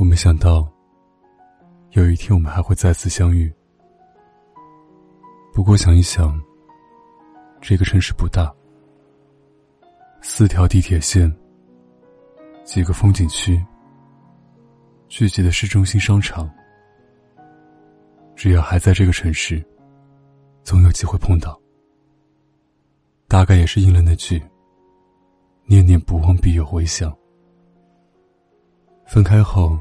[0.00, 0.66] 我没想到，
[1.90, 3.52] 有一天我们还会再次相遇。
[5.52, 6.40] 不过想一想，
[7.60, 8.50] 这个城市不大，
[10.22, 11.30] 四条地铁线，
[12.64, 13.62] 几个风景区，
[15.08, 16.50] 聚集的市中心商场。
[18.34, 19.62] 只要还在这个城市，
[20.62, 21.60] 总有机会碰到。
[23.28, 24.42] 大概也是应了那句
[25.68, 27.14] “念念不忘，必有回响”。
[29.04, 29.78] 分开后。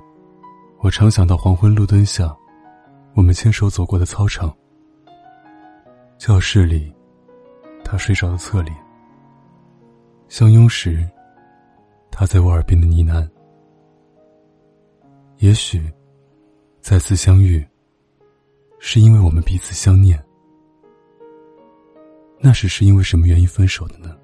[0.82, 2.34] 我常想到黄昏路灯下，
[3.14, 4.56] 我们牵手走过的操场。
[6.18, 6.94] 教室里，
[7.84, 8.74] 他睡着的侧脸。
[10.30, 11.06] 相拥时，
[12.10, 13.30] 他在我耳边的呢喃。
[15.40, 15.92] 也许，
[16.80, 17.66] 再次相遇，
[18.80, 20.18] 是因为我们彼此相念。
[22.40, 24.16] 那时是因为什么原因分手的呢？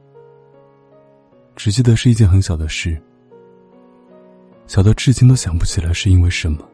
[1.58, 3.02] 只记得是一件很小的事。
[4.68, 6.68] 小到至今都想不起来是因为什么。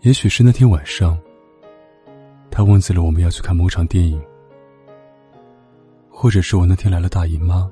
[0.00, 1.18] 也许是那天晚上，
[2.50, 4.22] 他忘记了我们要去看某场电影，
[6.10, 7.70] 或者是我那天来了大姨妈，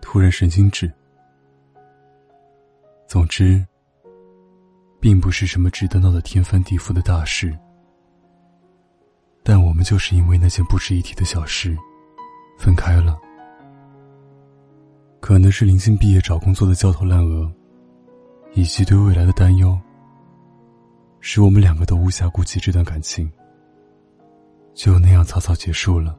[0.00, 0.90] 突然神经质。
[3.06, 3.64] 总之，
[5.00, 7.56] 并不是什么值得闹得天翻地覆的大事，
[9.42, 11.76] 但我们就是因为那件不值一提的小事，
[12.58, 13.18] 分开了。
[15.30, 17.48] 可能是临近毕业找工作的焦头烂额，
[18.54, 19.78] 以及对未来的担忧，
[21.20, 23.30] 使我们两个都无暇顾及这段感情，
[24.74, 26.18] 就那样草草结束了，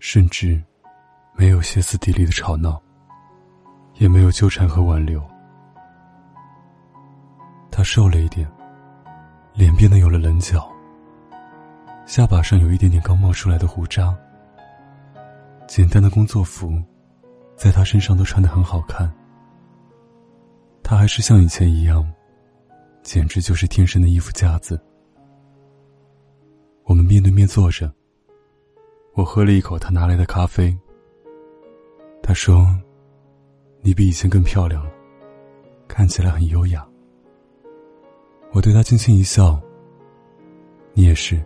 [0.00, 0.60] 甚至
[1.36, 2.82] 没有歇斯底里的吵闹，
[3.98, 5.24] 也没有纠缠和挽留。
[7.70, 8.50] 他瘦了一点，
[9.54, 10.68] 脸变得有了棱角，
[12.06, 14.12] 下巴上有一点点刚冒出来的胡渣，
[15.68, 16.76] 简单的工作服。
[17.60, 19.12] 在他身上都穿得很好看，
[20.82, 22.10] 他还是像以前一样，
[23.02, 24.80] 简直就是天生的衣服架子。
[26.84, 27.92] 我们面对面坐着，
[29.12, 30.74] 我喝了一口他拿来的咖啡。
[32.22, 32.66] 他说
[33.84, 34.90] ：“你比以前更漂亮了，
[35.86, 36.88] 看起来很优雅。”
[38.52, 39.60] 我对他轻轻一笑
[40.96, 41.38] ：“你也是，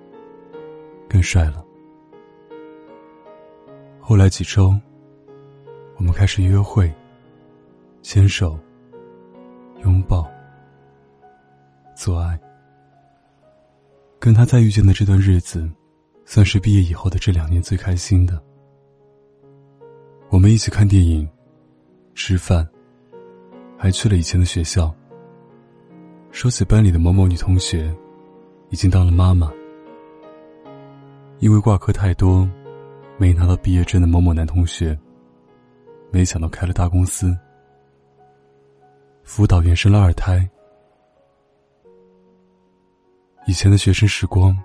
[1.09, 1.65] 更帅了。”
[3.99, 4.73] 后来几周。
[5.97, 6.93] 我们开始约会，
[8.03, 8.59] 牵手、
[9.83, 10.29] 拥抱、
[11.97, 12.39] 做爱。
[14.19, 15.71] 跟他在遇见的这段日子，
[16.25, 18.43] 算是毕业以后的这两年最开心的。
[20.31, 21.29] 我们一起看电影、
[22.15, 22.67] 吃饭，
[23.79, 24.95] 还去了以前的学校。
[26.33, 27.95] 说起班里的某某女同学，
[28.71, 29.53] 已经当了妈妈。
[31.39, 32.49] 因为挂科太多，
[33.19, 34.99] 没拿到毕业证的某某男同学。
[36.15, 37.37] 没想到开了大公司，
[39.25, 40.49] 辅导员生了二胎。
[43.49, 44.57] 以前的学生时光，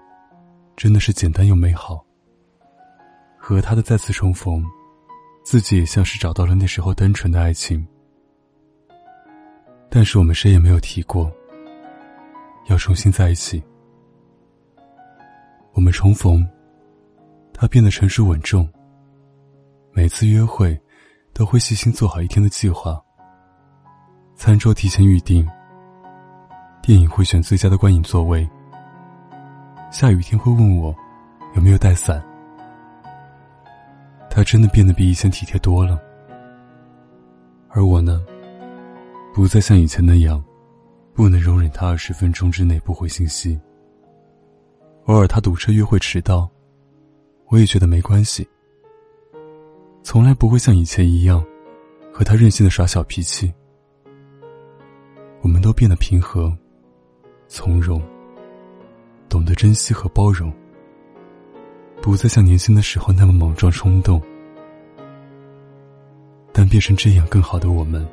[0.78, 2.06] 真的是简单又美好。
[3.36, 4.64] 和他的再次重逢，
[5.44, 7.84] 自己也像是找到了那时候单纯的爱情。
[9.90, 11.32] 但是我们谁也没有提过
[12.68, 13.60] 要重新在一起。
[15.74, 16.48] 我们重逢，
[17.52, 18.70] 他变得成熟稳重。
[19.94, 20.80] 每次约会。
[21.40, 23.02] 都会细心做好一天的计划。
[24.36, 25.48] 餐桌提前预定。
[26.82, 28.46] 电影会选最佳的观影座位。
[29.90, 30.94] 下雨天会问我
[31.56, 32.22] 有没有带伞。
[34.30, 35.98] 他真的变得比以前体贴多了。
[37.70, 38.22] 而我呢，
[39.34, 40.44] 不再像以前那样，
[41.14, 43.58] 不能容忍他二十分钟之内不回信息。
[45.06, 46.50] 偶尔他堵车约会迟到，
[47.48, 48.46] 我也觉得没关系。
[50.12, 51.46] 从来不会像以前一样，
[52.12, 53.54] 和他任性的耍小脾气。
[55.42, 56.52] 我们都变得平和、
[57.48, 58.02] 从容，
[59.30, 60.52] 懂得珍惜和包容，
[62.02, 64.20] 不再像年轻的时候那么莽撞冲动。
[66.52, 68.04] 但变成这样更好的我们，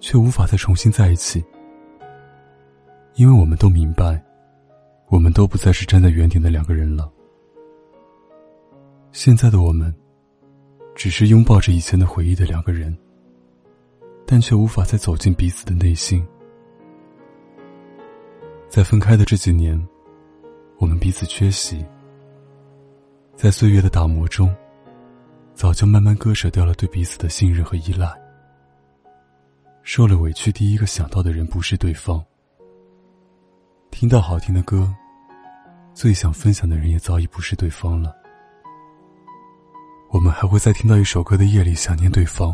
[0.00, 1.44] 却无法再重新在一起，
[3.16, 4.18] 因为我们都明白，
[5.08, 7.12] 我们都不再是站在原点的两个人了。
[9.12, 9.94] 现在的我们。
[10.96, 12.96] 只是拥抱着以前的回忆的两个人，
[14.26, 16.26] 但却无法再走进彼此的内心。
[18.66, 19.80] 在分开的这几年，
[20.78, 21.84] 我们彼此缺席，
[23.36, 24.52] 在岁月的打磨中，
[25.52, 28.10] 早就慢慢割舍掉了对彼此的信任和依赖。
[29.82, 32.24] 受了委屈，第一个想到的人不是对方。
[33.90, 34.90] 听到好听的歌，
[35.92, 38.16] 最想分享的人也早已不是对方了。
[40.26, 42.52] 我们还会在听到一首歌的夜里想念对方，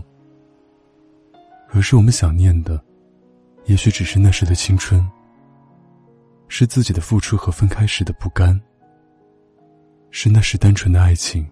[1.70, 2.78] 可是我们想念的，
[3.64, 5.02] 也许只是那时的青春，
[6.48, 8.60] 是自己的付出和分开时的不甘，
[10.10, 11.50] 是那时单纯的爱情，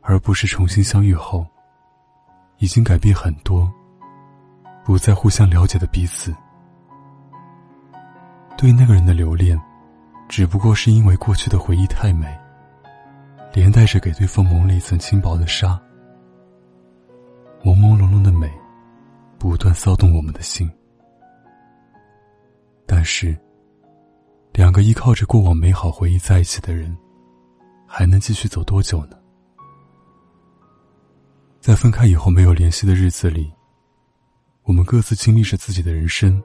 [0.00, 1.46] 而不是重新相遇后，
[2.58, 3.72] 已经改变很多，
[4.84, 6.34] 不再互相了解的彼此。
[8.58, 9.56] 对那个人的留恋，
[10.28, 12.26] 只不过是因为过去的回忆太美，
[13.56, 15.80] 连带着给对方蒙了一层轻薄的纱。
[17.62, 18.52] 朦朦胧胧的美，
[19.38, 20.70] 不断骚动我们的心。
[22.84, 23.34] 但是，
[24.52, 26.94] 两个依靠着过往美好回忆在一起的人，
[27.86, 29.16] 还能继续走多久呢？
[31.58, 33.50] 在分开以后没有联系的日子里，
[34.64, 36.42] 我们各自经历着自己的人生，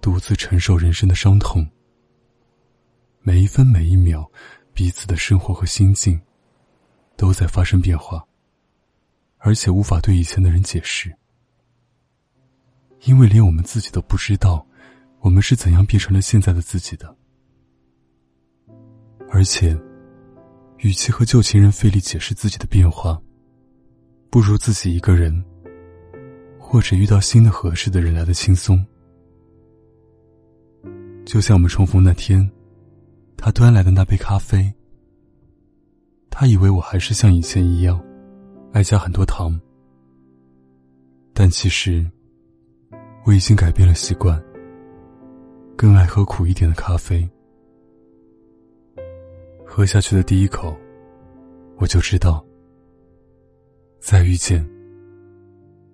[0.00, 1.68] 独自承受人生的伤痛。
[3.20, 4.30] 每一分每一秒，
[4.78, 6.20] 彼此的生活和心境，
[7.16, 8.24] 都在发生变化。
[9.38, 11.12] 而且无法对以前的人解释，
[13.02, 14.64] 因为连我们自己都不知道，
[15.18, 17.12] 我们是怎样变成了现在的自己的。
[19.28, 19.76] 而且，
[20.76, 23.20] 与其和旧情人费力解释自己的变化，
[24.30, 25.44] 不如自己一个人，
[26.56, 28.86] 或者遇到新的合适的人来的轻松。
[31.26, 32.48] 就像我们重逢那天，
[33.40, 34.70] 他端来的那杯咖啡，
[36.28, 37.98] 他以为我还是像以前一样。
[38.72, 39.58] 爱加很多糖，
[41.32, 42.04] 但其实
[43.24, 44.38] 我已经改变了习惯，
[45.76, 47.26] 更爱喝苦一点的咖啡。
[49.64, 50.76] 喝下去的第一口，
[51.76, 52.44] 我就知道，
[54.00, 54.68] 再遇见，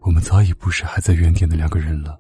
[0.00, 2.19] 我们早已不是还在原点的两个人了。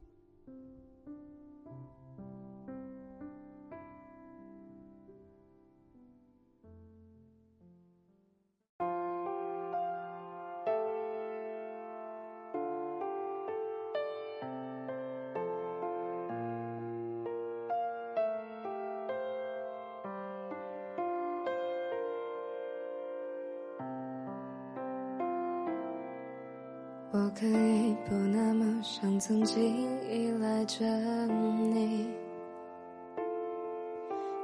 [27.34, 29.60] 可以不那么像曾经
[30.08, 30.84] 依赖着
[31.26, 32.06] 你，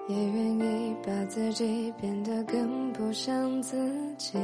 [0.09, 3.77] 也愿意把自己变得更不像自
[4.19, 4.37] 己，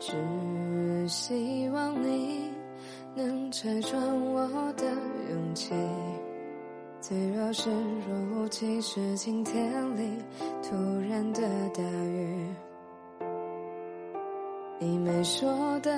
[0.00, 2.50] 只希望你
[3.14, 4.00] 能拆穿
[4.32, 4.84] 我的
[5.30, 5.74] 勇气。
[7.00, 10.18] 脆弱是若无其事，晴天里
[15.18, 15.90] 你说的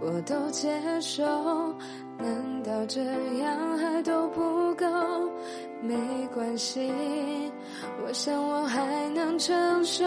[0.00, 0.70] 我都接
[1.00, 1.24] 受，
[2.16, 3.02] 难道这
[3.38, 4.86] 样还都不够？
[5.82, 5.96] 没
[6.32, 6.88] 关系，
[8.06, 10.04] 我想我还能承受。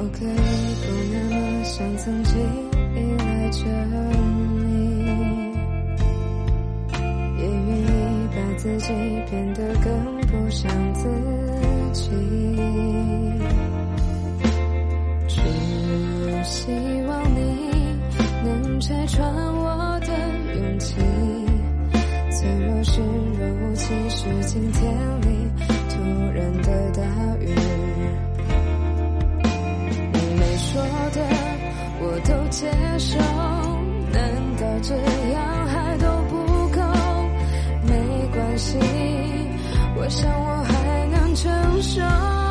[0.00, 0.26] 我可以
[0.84, 1.36] 不那么。
[1.64, 2.38] 像曾经
[2.94, 3.58] 依赖着
[4.54, 4.64] 你，
[7.36, 7.84] 也愿意
[8.30, 8.86] 把自己
[9.28, 9.86] 变得更
[10.28, 11.02] 不像自
[11.92, 12.10] 己，
[15.26, 15.34] 只
[16.44, 16.70] 希
[17.08, 17.38] 望你
[18.44, 20.06] 能拆穿我的
[20.54, 20.94] 勇气。
[22.30, 25.17] 脆弱是若无其事，晴天
[32.58, 33.16] 接受，
[34.10, 34.20] 难
[34.56, 34.92] 道这
[35.32, 36.80] 样还都不够？
[37.86, 37.94] 没
[38.34, 38.76] 关系，
[39.94, 42.47] 我想我还能承受。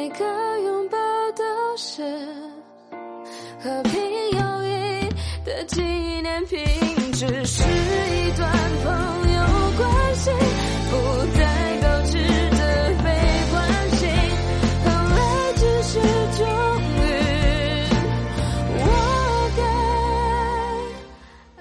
[0.00, 0.24] 每个
[0.60, 0.96] 拥抱
[1.36, 2.02] 都是
[3.62, 5.06] 和平友谊
[5.44, 6.58] 的纪念品，
[7.12, 8.50] 只是一段
[8.82, 8.90] 朋
[9.34, 9.40] 友
[9.76, 10.30] 关系，
[10.90, 10.96] 不
[11.38, 11.44] 代
[11.80, 12.58] 表值得
[13.04, 13.08] 被
[13.50, 14.08] 关心。
[14.86, 16.00] 后来只是
[16.38, 16.48] 终
[16.96, 16.98] 于，
[18.78, 18.82] 我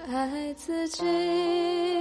[0.08, 1.99] 该爱自己。